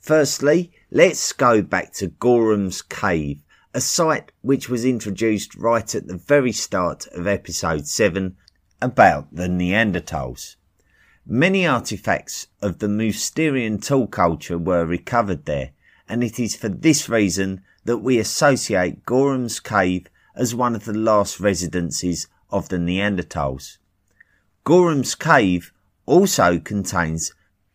[0.00, 3.42] Firstly, let's go back to Gorham's Cave,
[3.78, 8.36] a site which was introduced right at the very start of episode 7
[8.82, 10.56] about the Neanderthals.
[11.24, 15.70] Many artifacts of the Mousterian tool culture were recovered there,
[16.08, 20.98] and it is for this reason that we associate Gorham's Cave as one of the
[20.98, 23.78] last residences of the Neanderthals.
[24.64, 25.72] Gorham's Cave
[26.04, 27.32] also contains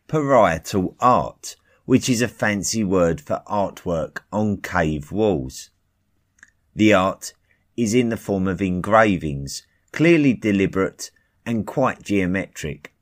[0.09, 5.69] parietal art, which is a fancy word for artwork on cave walls.
[6.75, 7.33] The art
[7.77, 11.11] is in the form of engravings, clearly deliberate
[11.45, 12.93] and quite geometric.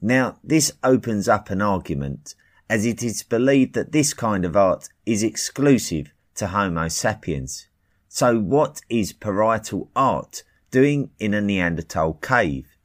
[0.00, 2.34] Now, this opens up an argument,
[2.68, 7.68] as it is believed that this kind of art is exclusive to Homo sapiens.
[8.08, 12.76] So, what is parietal art doing in a Neanderthal cave?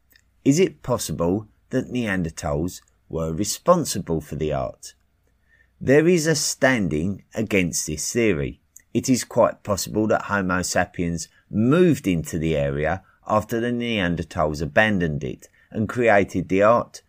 [0.46, 4.94] Is it possible that Neanderthals were responsible for the art?
[5.82, 8.62] There is a standing against this theory.
[9.00, 15.24] It is quite possible that Homo sapiens moved into the area after the Neanderthals abandoned
[15.24, 17.02] it and created the art,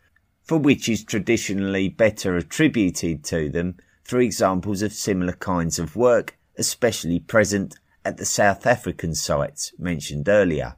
[0.45, 3.75] for which is traditionally better attributed to them
[4.05, 7.75] through examples of similar kinds of work, especially present
[8.05, 10.77] at the South African sites mentioned earlier.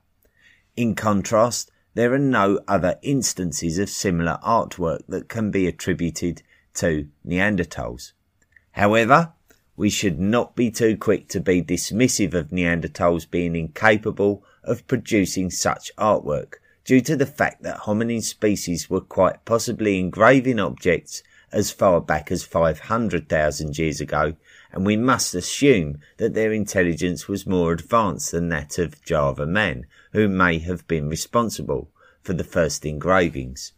[0.76, 6.40] In contrast, there are no other instances of similar artwork that can be attributed
[6.72, 8.12] to Neanderthals.
[8.70, 9.34] However,
[9.82, 15.50] we should not be too quick to be dismissive of Neanderthals being incapable of producing
[15.50, 16.52] such artwork
[16.84, 22.30] due to the fact that hominin species were quite possibly engraving objects as far back
[22.30, 24.36] as 500,000 years ago,
[24.70, 29.86] and we must assume that their intelligence was more advanced than that of Java man,
[30.12, 31.90] who may have been responsible
[32.22, 33.72] for the first engravings.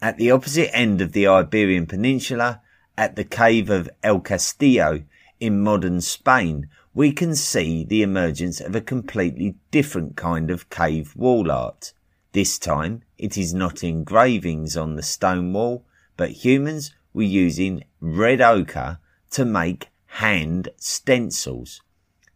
[0.00, 2.62] At the opposite end of the Iberian Peninsula,
[2.96, 5.02] at the cave of El Castillo
[5.40, 11.16] in modern Spain, we can see the emergence of a completely different kind of cave
[11.16, 11.92] wall art.
[12.32, 15.84] This time, it is not engravings on the stone wall,
[16.16, 18.98] but humans were using red ochre
[19.30, 21.82] to make hand stencils.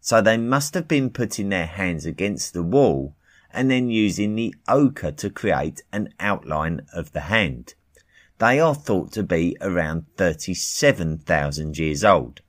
[0.01, 3.15] So they must have been putting their hands against the wall
[3.53, 7.75] and then using the ochre to create an outline of the hand.
[8.39, 12.43] They are thought to be around 37,000 years old.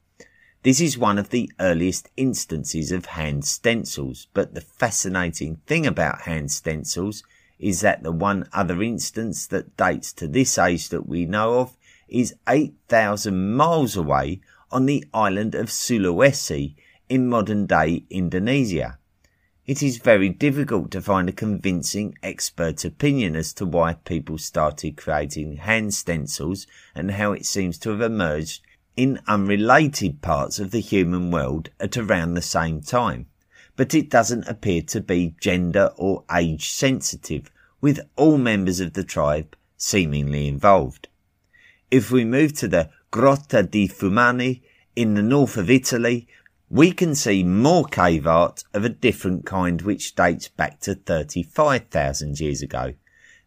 [0.64, 6.24] This is one of the earliest instances of hand stencils, but the fascinating thing about
[6.24, 7.24] hand stencils
[7.58, 11.78] is that the one other instance that dates to this age that we know of
[12.10, 16.76] is 8,000 miles away on the island of Sulawesi
[17.08, 19.00] in modern day Indonesia.
[19.68, 24.96] It is very difficult to find a convincing expert opinion as to why people started
[24.96, 28.62] creating hand stencils and how it seems to have emerged
[28.96, 33.26] in unrelated parts of the human world at around the same time.
[33.76, 37.52] But it doesn't appear to be gender or age sensitive,
[37.82, 41.10] with all members of the tribe seemingly involved.
[41.92, 44.62] If we move to the Grotta di Fumane
[44.96, 46.26] in the north of Italy,
[46.70, 52.40] we can see more cave art of a different kind which dates back to 35,000
[52.40, 52.94] years ago.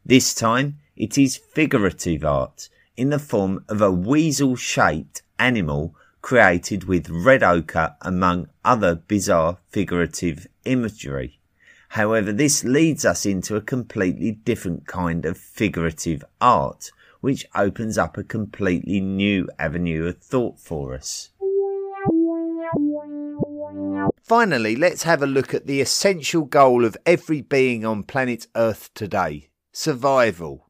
[0.05, 6.85] This time it is figurative art in the form of a weasel shaped animal created
[6.85, 11.39] with red ochre among other bizarre figurative imagery.
[11.91, 16.91] However, this leads us into a completely different kind of figurative art,
[17.21, 21.31] which opens up a completely new avenue of thought for us.
[24.23, 28.89] Finally, let's have a look at the essential goal of every being on planet Earth
[28.95, 30.69] today survival.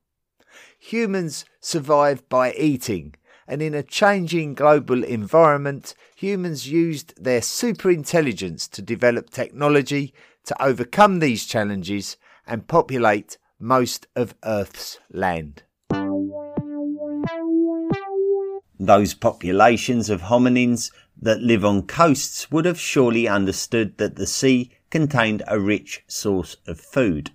[0.78, 3.14] Humans survive by eating,
[3.46, 10.14] and in a changing global environment, humans used their superintelligence to develop technology
[10.44, 12.16] to overcome these challenges
[12.46, 15.62] and populate most of Earth's land.
[18.78, 24.70] Those populations of hominins that live on coasts would have surely understood that the sea
[24.90, 27.30] contained a rich source of food.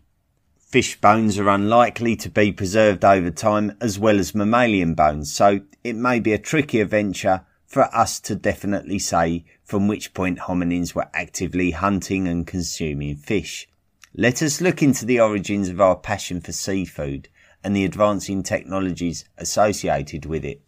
[0.57, 5.61] Fish bones are unlikely to be preserved over time as well as mammalian bones, so
[5.83, 10.93] it may be a trickier venture for us to definitely say from which point hominins
[10.93, 13.67] were actively hunting and consuming fish.
[14.13, 17.29] Let us look into the origins of our passion for seafood
[17.63, 20.61] and the advancing technologies associated with it.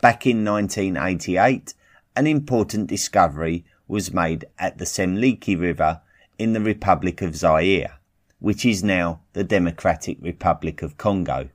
[0.00, 1.74] Back in 1988,
[2.16, 6.00] an important discovery was made at the Semliki River
[6.38, 7.98] in the Republic of Zaire,
[8.38, 11.50] which is now the Democratic Republic of Congo.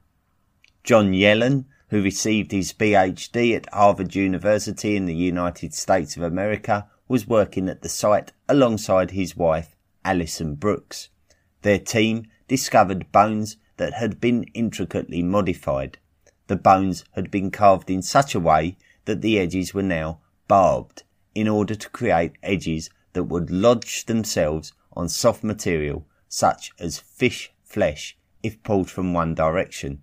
[0.84, 6.88] John Yellen, who received his PhD at Harvard University in the United States of America,
[7.08, 11.10] was working at the site alongside his wife, Alison Brooks.
[11.62, 15.98] Their team discovered bones that had been intricately modified.
[16.48, 20.20] The bones had been carved in such a way that the edges were now
[20.50, 27.00] barbed in order to create edges that would lodge themselves on soft material such as
[27.00, 30.02] fish flesh if pulled from one direction.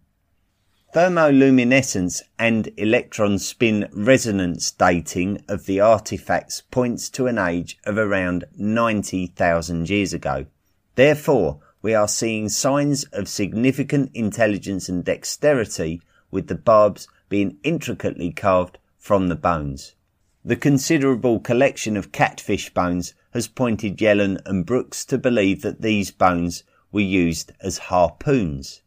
[0.94, 8.44] Thermoluminescence and electron spin resonance dating of the artifacts points to an age of around
[8.57, 10.47] 90,000 years ago.
[10.94, 18.32] Therefore, we are seeing signs of significant intelligence and dexterity with the barbs being intricately
[18.32, 19.95] carved from the bones.
[20.47, 26.12] The considerable collection of catfish bones has pointed Yellen and Brooks to believe that these
[26.12, 28.80] bones were used as harpoons.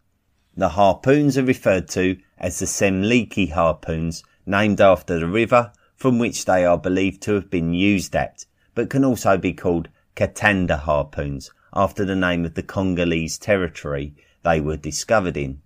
[0.55, 6.45] The harpoons are referred to as the Semliki harpoons, named after the river from which
[6.45, 11.51] they are believed to have been used at, but can also be called Katanda harpoons,
[11.74, 15.60] after the name of the Congolese territory they were discovered in.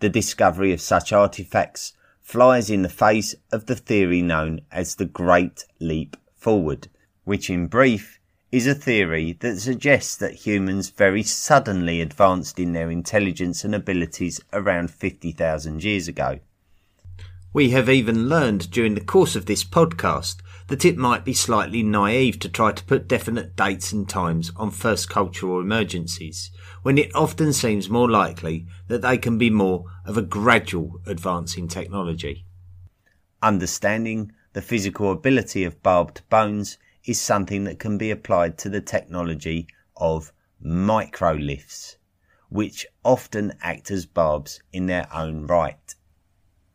[0.00, 1.92] The discovery of such artifacts
[2.28, 6.86] flies in the face of the theory known as the Great Leap Forward,
[7.24, 8.20] which in brief
[8.52, 14.42] is a theory that suggests that humans very suddenly advanced in their intelligence and abilities
[14.52, 16.38] around 50,000 years ago.
[17.54, 21.82] We have even learned during the course of this podcast that it might be slightly
[21.82, 26.50] naive to try to put definite dates and times on first cultural emergencies,
[26.82, 31.56] when it often seems more likely that they can be more of a gradual advance
[31.56, 32.44] in technology.
[33.42, 38.80] Understanding the physical ability of barbed bones is something that can be applied to the
[38.80, 39.66] technology
[39.96, 40.32] of
[40.64, 41.96] microliths,
[42.50, 45.94] which often act as barbs in their own right.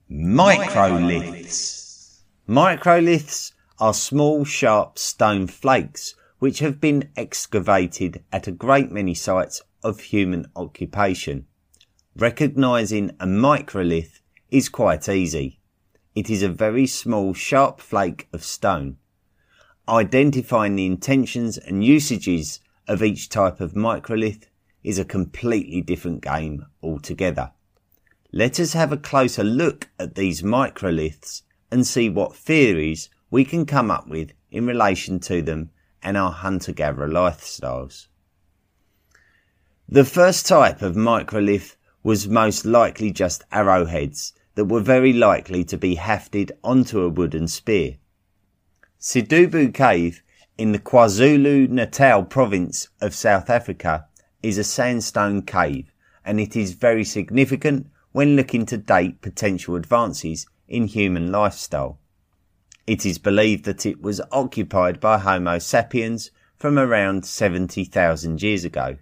[0.09, 2.21] Microliths.
[2.47, 3.52] Microliths
[3.83, 9.99] are small, sharp stone flakes which have been excavated at a great many sites of
[9.99, 11.45] human occupation.
[12.15, 15.59] Recognizing a microlith is quite easy.
[16.15, 18.97] It is a very small, sharp flake of stone
[19.87, 24.45] identifying the intentions and usages of each type of microlith
[24.83, 27.51] is a completely different game altogether.
[28.31, 33.65] Let us have a closer look at these microliths and see what theories we can
[33.65, 35.71] come up with in relation to them
[36.03, 38.05] and our hunter-gatherer lifestyles.
[39.89, 45.75] The first type of microlith was most likely just arrowheads that were very likely to
[45.75, 47.95] be hafted onto a wooden spear.
[49.01, 50.21] Sidubu Cave
[50.59, 54.05] in the KwaZulu-Natal province of South Africa
[54.43, 55.91] is a sandstone cave
[56.23, 61.97] and it is very significant when looking to date potential advances in human lifestyle.
[62.85, 68.97] It is believed that it was occupied by Homo sapiens from around 70,000 years ago.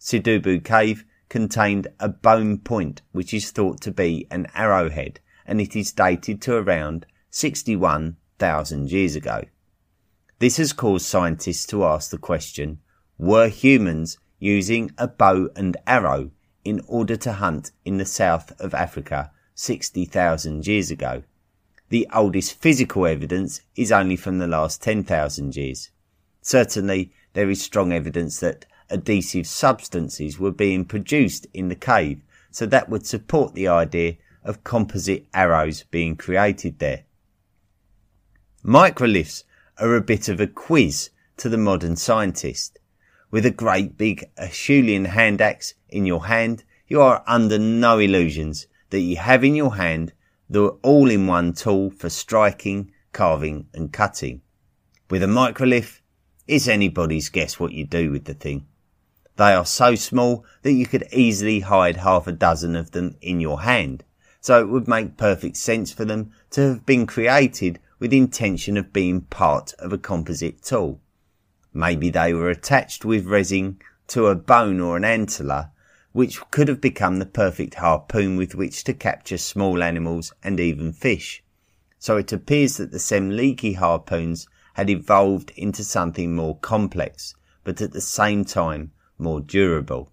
[0.00, 5.76] Sidubu Cave contained a bone point which is thought to be an arrowhead and it
[5.76, 9.42] is dated to around 61 thousand years ago.
[10.38, 12.78] This has caused scientists to ask the question,
[13.16, 16.30] were humans using a bow and arrow
[16.64, 21.24] in order to hunt in the south of Africa 60,000 years ago?
[21.90, 25.90] The oldest physical evidence is only from the last 10,000 years.
[26.42, 32.20] Certainly, there is strong evidence that adhesive substances were being produced in the cave,
[32.50, 37.04] so that would support the idea of composite arrows being created there.
[38.64, 39.44] Microliths
[39.78, 42.78] are a bit of a quiz to the modern scientist.
[43.30, 48.66] With a great big Acheulean hand axe in your hand, you are under no illusions
[48.90, 50.12] that you have in your hand
[50.50, 54.40] the all-in-one tool for striking, carving and cutting.
[55.10, 56.00] With a microlith,
[56.46, 58.66] it's anybody's guess what you do with the thing.
[59.36, 63.40] They are so small that you could easily hide half a dozen of them in
[63.40, 64.04] your hand,
[64.40, 68.92] so it would make perfect sense for them to have been created with intention of
[68.92, 71.00] being part of a composite tool.
[71.72, 73.78] Maybe they were attached with resin
[74.08, 75.70] to a bone or an antler,
[76.18, 80.92] which could have become the perfect harpoon with which to capture small animals and even
[80.92, 81.44] fish.
[82.00, 87.92] So it appears that the Semliki harpoons had evolved into something more complex, but at
[87.92, 90.10] the same time more durable.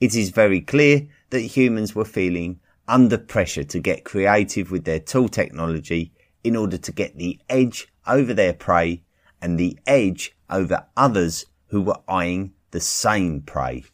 [0.00, 4.98] It is very clear that humans were feeling under pressure to get creative with their
[4.98, 9.04] tool technology in order to get the edge over their prey
[9.40, 13.84] and the edge over others who who were eyeing the same prey.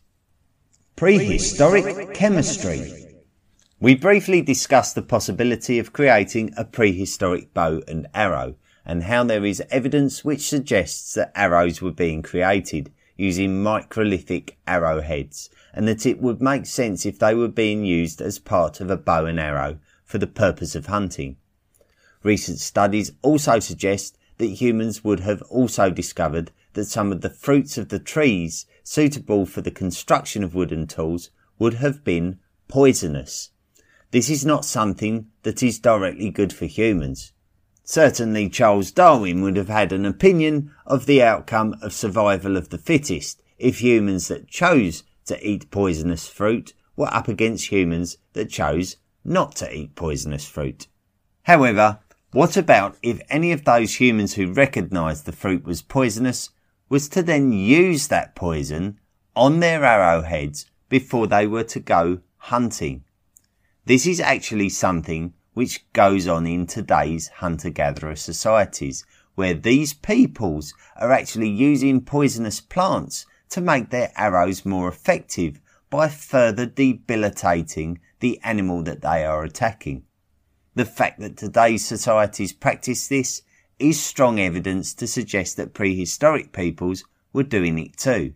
[1.03, 3.09] Prehistoric chemistry.
[3.81, 8.55] We briefly discussed the possibility of creating a prehistoric bow and arrow
[8.87, 15.51] and how there is evidence which suggests that arrows were being created using microlithic arrowheads
[15.75, 18.97] and that it would make sense if they were being used as part of a
[18.97, 21.35] bow and arrow for the purpose of hunting.
[22.23, 27.79] Recent studies also suggest that humans would have also discovered that some of the fruits
[27.79, 33.51] of the trees suitable for the construction of wooden tools would have been poisonous.
[34.11, 37.33] This is not something that is directly good for humans.
[37.85, 42.79] Certainly Charles Darwin would have had an opinion of the outcome of survival of the
[42.79, 48.97] fittest if humans that chose to eat poisonous fruit were up against humans that chose
[49.25, 50.89] not to eat poisonous fruit.
[51.45, 52.01] However,
[52.33, 56.51] what about if any of those humans who recognized the fruit was poisonous
[56.93, 59.01] was to then use that poison
[59.35, 63.03] on their arrowheads before they were to go hunting?
[63.87, 71.11] This is actually something which goes on in today's hunter-gatherer societies, where these peoples are
[71.11, 78.83] actually using poisonous plants to make their arrows more effective by further debilitating the animal
[78.83, 80.03] that they are attacking.
[80.75, 83.41] The fact that today's societies practice this
[83.83, 88.35] is strong evidence to suggest that prehistoric peoples were doing it too.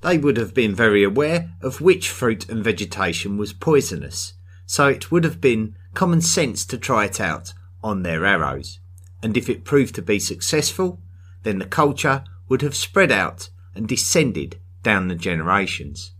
[0.00, 4.32] They would have been very aware of which fruit and vegetation was poisonous
[4.66, 8.80] so it would have been common sense to try it out on their arrows.
[9.22, 11.00] And if it proved to be successful,
[11.44, 16.12] then the culture would have spread out and descended down the generations.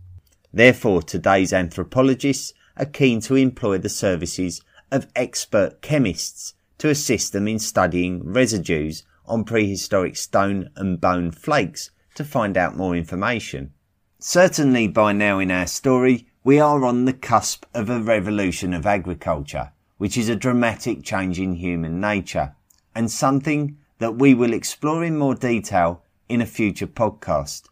[0.53, 4.61] Therefore, today's anthropologists are keen to employ the services
[4.91, 11.91] of expert chemists to assist them in studying residues on prehistoric stone and bone flakes
[12.15, 13.71] to find out more information.
[14.19, 18.85] Certainly by now in our story, we are on the cusp of a revolution of
[18.85, 22.55] agriculture, which is a dramatic change in human nature,
[22.95, 27.63] and something that we will explore in more detail in a future podcast.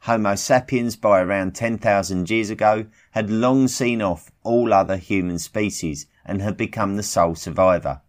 [0.00, 6.06] Homo sapiens, by around 10,000 years ago, had long seen off all other human species
[6.24, 8.00] and had become the sole survivor.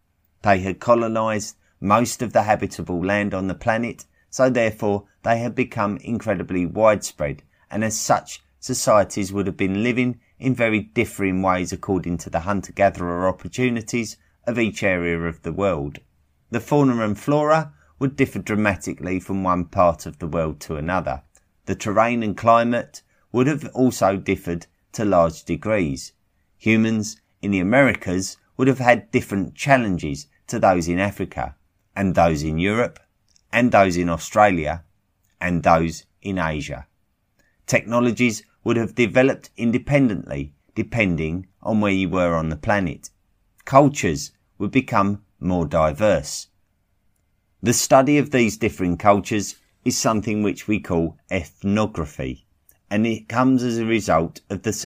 [0.42, 5.56] They had colonized most of the habitable land on the planet, so therefore they had
[5.56, 11.72] become incredibly widespread, and as such societies would have been living in very differing ways
[11.72, 16.00] according to the hunter-gatherer opportunities of each area of the world.
[16.52, 21.22] The fauna and flora would differ dramatically from one part of the world to another.
[21.66, 26.14] The terrain and climate would have also differed to large degrees.
[26.58, 31.56] Humans in the Americas would have had different challenges to those in Africa,
[31.96, 33.00] and those in Europe,
[33.54, 34.84] and those in Australia,
[35.40, 36.86] and those in Asia.
[37.66, 43.10] Technologies would have developed independently depending on where you were on the planet.
[43.64, 46.48] Cultures would become more diverse.
[47.64, 49.56] The study of these differing cultures
[49.86, 52.46] is something which we call ethnography,
[52.90, 54.86] and it comes as a result of the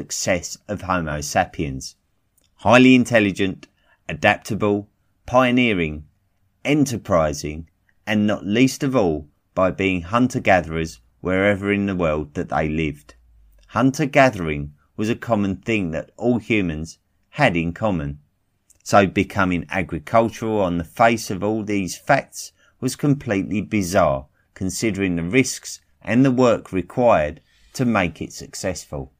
[0.00, 1.94] success of Homo sapiens.
[2.56, 3.68] Highly intelligent,
[4.08, 4.88] adaptable,
[5.26, 6.06] pioneering,
[6.64, 7.68] enterprising,
[8.06, 12.66] and not least of all by being hunter gatherers wherever in the world that they
[12.66, 13.14] lived.
[13.68, 16.96] Hunter gathering was a common thing that all humans
[17.40, 18.20] had in common.
[18.82, 25.22] So becoming agricultural on the face of all these facts was completely bizarre considering the
[25.22, 27.42] risks and the work required
[27.74, 29.12] to make it successful.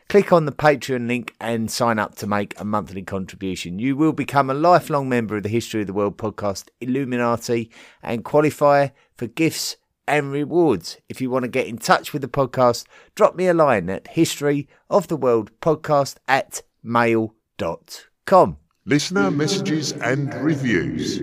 [0.08, 3.80] Click on the Patreon link and sign up to make a monthly contribution.
[3.80, 7.72] You will become a lifelong member of the History of the World podcast Illuminati
[8.04, 9.78] and qualify for gifts
[10.08, 10.96] and rewards.
[11.08, 12.84] If you want to get in touch with the podcast,
[13.14, 18.56] drop me a line at historyoftheworldpodcast at mail.com.
[18.84, 21.22] Listener messages and reviews.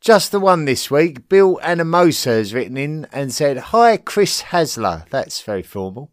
[0.00, 1.28] Just the one this week.
[1.28, 5.06] Bill Anamosa has written in and said, Hi, Chris Hasler.
[5.10, 6.10] That's very formal.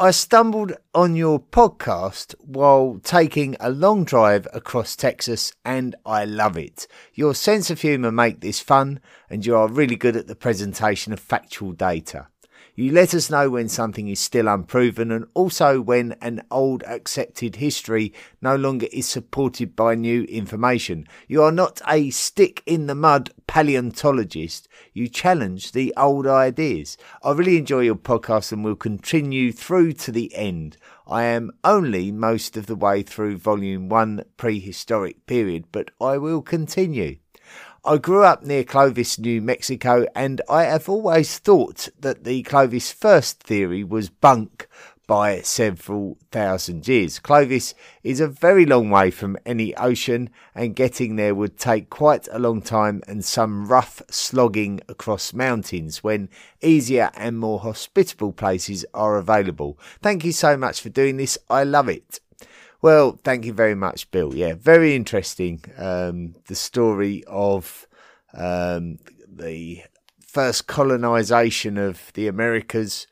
[0.00, 6.56] I stumbled on your podcast while taking a long drive across Texas and I love
[6.56, 6.86] it.
[7.12, 11.12] Your sense of humour make this fun and you are really good at the presentation
[11.12, 12.28] of factual data.
[12.74, 17.56] You let us know when something is still unproven and also when an old accepted
[17.56, 21.06] history no longer is supported by new information.
[21.28, 24.66] You are not a stick in the mud paleontologist.
[24.92, 26.96] You challenge the old ideas.
[27.22, 30.76] I really enjoy your podcast and will continue through to the end.
[31.06, 36.42] I am only most of the way through volume one prehistoric period, but I will
[36.42, 37.18] continue.
[37.82, 42.92] I grew up near Clovis, New Mexico, and I have always thought that the Clovis
[42.92, 44.68] first theory was bunk
[45.10, 47.18] by several thousand years.
[47.18, 52.28] Clovis is a very long way from any ocean, and getting there would take quite
[52.30, 56.28] a long time and some rough slogging across mountains when
[56.62, 59.76] easier and more hospitable places are available.
[60.00, 61.36] Thank you so much for doing this.
[61.50, 62.20] I love it.
[62.80, 64.32] Well, thank you very much, Bill.
[64.32, 65.64] Yeah, very interesting.
[65.76, 67.88] Um, the story of
[68.32, 69.82] um, the
[70.24, 73.08] first colonization of the Americas.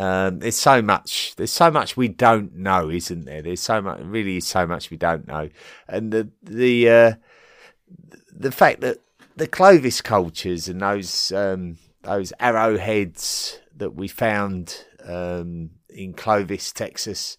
[0.00, 1.34] Um, there's so much.
[1.36, 3.42] There's so much we don't know, isn't there?
[3.42, 4.00] There's so much.
[4.02, 5.50] Really, so much we don't know,
[5.88, 7.12] and the the uh,
[8.32, 8.98] the fact that
[9.36, 17.36] the Clovis cultures and those um, those arrowheads that we found um, in Clovis, Texas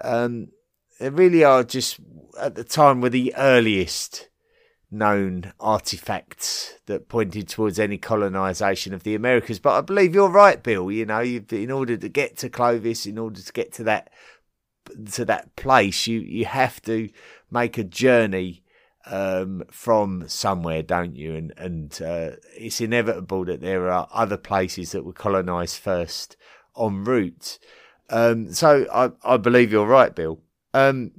[0.00, 0.48] um,
[0.98, 2.00] they really are just
[2.40, 4.27] at the time were the earliest
[4.90, 9.58] known artifacts that pointed towards any colonization of the Americas.
[9.58, 10.90] But I believe you're right, Bill.
[10.90, 14.10] You know, in order to get to Clovis, in order to get to that
[15.12, 17.10] to that place, you you have to
[17.50, 18.62] make a journey
[19.06, 21.34] um, from somewhere, don't you?
[21.34, 26.36] And and uh, it's inevitable that there are other places that were colonized first
[26.78, 27.58] en route.
[28.10, 30.40] Um, so I, I believe you're right, Bill.
[30.72, 31.12] Um,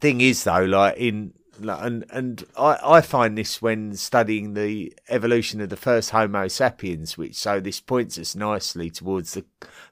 [0.00, 1.32] thing is though, like in
[1.62, 7.16] and and I, I find this when studying the evolution of the first Homo sapiens,
[7.16, 9.44] which so this points us nicely towards the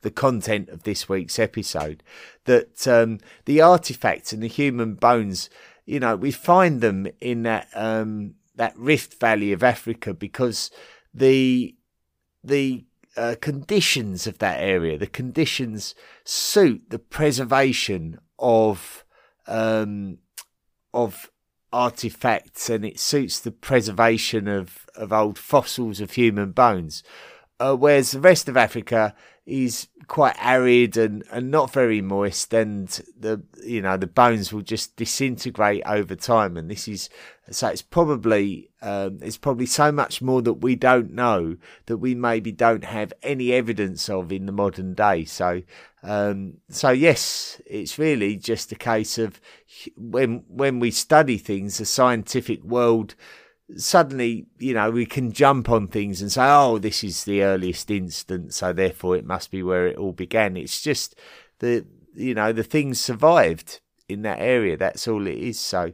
[0.02, 2.02] the content of this week's episode,
[2.44, 5.50] that um, the artifacts and the human bones,
[5.86, 10.70] you know, we find them in that um, that Rift Valley of Africa because
[11.14, 11.74] the
[12.44, 12.84] the
[13.16, 15.94] uh, conditions of that area, the conditions
[16.24, 19.04] suit the preservation of
[19.46, 20.18] um,
[20.94, 21.30] of
[21.72, 27.02] artifacts, and it suits the preservation of of old fossils of human bones.
[27.58, 29.14] Uh, whereas the rest of Africa
[29.46, 32.86] is quite arid and, and not very moist, and
[33.18, 36.58] the you know the bones will just disintegrate over time.
[36.58, 37.08] And this is
[37.50, 41.56] so it's probably um, it's probably so much more that we don't know
[41.86, 45.24] that we maybe don't have any evidence of in the modern day.
[45.24, 45.62] So
[46.02, 49.40] um, so yes, it's really just a case of
[49.96, 53.14] when when we study things, the scientific world
[53.76, 57.90] suddenly, you know, we can jump on things and say, oh, this is the earliest
[57.90, 60.56] instance, so therefore it must be where it all began.
[60.56, 61.14] It's just
[61.58, 64.76] the, you know, the things survived in that area.
[64.76, 65.58] That's all it is.
[65.58, 65.92] So,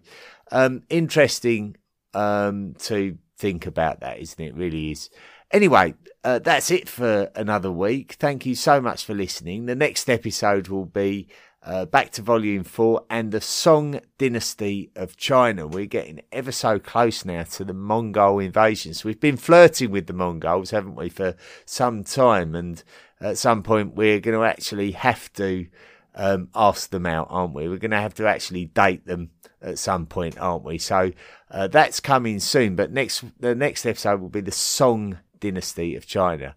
[0.51, 1.77] um, interesting
[2.15, 4.55] um, to think about that, isn't it?
[4.55, 5.11] Really is.
[5.51, 5.95] Anyway,
[6.25, 8.15] uh, that's it for another week.
[8.15, 9.67] Thank you so much for listening.
[9.67, 11.29] The next episode will be
[11.69, 15.67] uh, back to volume four and the Song Dynasty of China.
[15.67, 19.05] We're getting ever so close now to the Mongol invasions.
[19.05, 22.55] We've been flirting with the Mongols, haven't we, for some time?
[22.55, 22.83] And
[23.21, 25.67] at some point, we're going to actually have to
[26.15, 27.69] um, ask them out, aren't we?
[27.69, 30.79] We're going to have to actually date them at some point, aren't we?
[30.79, 31.13] So
[31.51, 32.77] uh, that's coming soon.
[32.77, 36.57] But next, the next episode will be the Song Dynasty of China.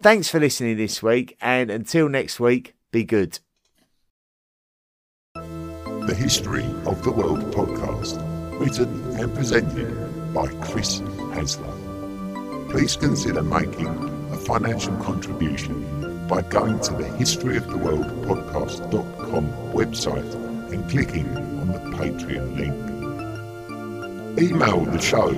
[0.00, 3.38] Thanks for listening this week, and until next week, be good
[6.06, 8.16] the History of the World podcast,
[8.60, 8.88] written
[9.18, 9.92] and presented
[10.32, 11.00] by Chris
[11.34, 11.74] Hasler.
[12.70, 13.88] Please consider making
[14.30, 20.34] a financial contribution by going to the historyoftheworldpodcast.com website
[20.72, 22.74] and clicking on the Patreon link.
[24.38, 25.30] Email the show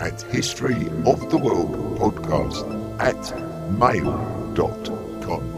[0.00, 2.64] at historyoftheworldpodcast
[2.98, 3.34] at
[3.78, 5.57] mail.com.